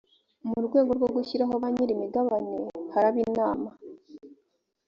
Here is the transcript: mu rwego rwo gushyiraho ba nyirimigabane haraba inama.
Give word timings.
mu 0.49 0.59
rwego 0.65 0.91
rwo 0.97 1.07
gushyiraho 1.15 1.53
ba 1.61 1.67
nyirimigabane 1.73 2.57
haraba 2.93 3.17
inama. 3.27 3.69